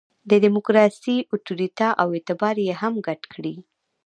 [0.29, 3.55] د ډیموکراسي اُتوریته او اعتبار یې هم ګډ کړي.